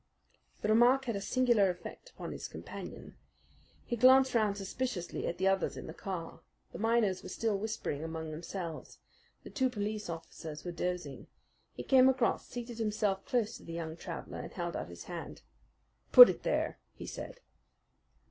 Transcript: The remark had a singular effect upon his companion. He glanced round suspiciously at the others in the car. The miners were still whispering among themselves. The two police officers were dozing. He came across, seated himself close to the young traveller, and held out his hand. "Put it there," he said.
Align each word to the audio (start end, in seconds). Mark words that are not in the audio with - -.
The 0.63 0.67
remark 0.69 1.05
had 1.05 1.15
a 1.15 1.21
singular 1.21 1.69
effect 1.69 2.09
upon 2.09 2.31
his 2.31 2.47
companion. 2.47 3.17
He 3.85 3.95
glanced 3.95 4.33
round 4.33 4.57
suspiciously 4.57 5.27
at 5.27 5.37
the 5.37 5.47
others 5.47 5.77
in 5.77 5.85
the 5.85 5.93
car. 5.93 6.41
The 6.71 6.79
miners 6.79 7.21
were 7.21 7.29
still 7.29 7.55
whispering 7.55 8.03
among 8.03 8.31
themselves. 8.31 8.97
The 9.43 9.51
two 9.51 9.69
police 9.69 10.09
officers 10.09 10.65
were 10.65 10.71
dozing. 10.71 11.27
He 11.75 11.83
came 11.83 12.09
across, 12.09 12.47
seated 12.47 12.79
himself 12.79 13.25
close 13.25 13.55
to 13.57 13.63
the 13.63 13.73
young 13.73 13.95
traveller, 13.95 14.39
and 14.39 14.51
held 14.51 14.75
out 14.75 14.89
his 14.89 15.03
hand. 15.03 15.43
"Put 16.11 16.29
it 16.31 16.41
there," 16.41 16.79
he 16.95 17.05
said. 17.05 17.39